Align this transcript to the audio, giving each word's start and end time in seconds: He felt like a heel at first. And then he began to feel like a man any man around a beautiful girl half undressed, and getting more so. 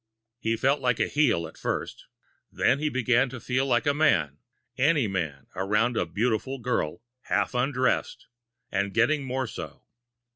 He 0.39 0.57
felt 0.57 0.81
like 0.81 0.99
a 0.99 1.07
heel 1.07 1.45
at 1.45 1.59
first. 1.59 2.07
And 2.49 2.59
then 2.59 2.79
he 2.79 2.89
began 2.89 3.29
to 3.29 3.39
feel 3.39 3.67
like 3.67 3.85
a 3.85 3.93
man 3.93 4.39
any 4.75 5.07
man 5.07 5.45
around 5.55 5.95
a 5.95 6.07
beautiful 6.07 6.57
girl 6.57 7.03
half 7.25 7.53
undressed, 7.53 8.25
and 8.71 8.95
getting 8.95 9.23
more 9.23 9.45
so. 9.45 9.83